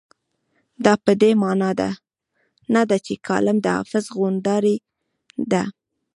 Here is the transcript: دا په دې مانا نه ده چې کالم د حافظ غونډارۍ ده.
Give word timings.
دا 0.85 0.93
په 1.05 1.11
دې 1.21 1.31
مانا 1.41 1.69
نه 2.73 2.81
ده 2.89 2.97
چې 3.05 3.13
کالم 3.27 3.57
د 3.61 3.67
حافظ 3.75 4.05
غونډارۍ 4.17 4.77
ده. 5.51 5.63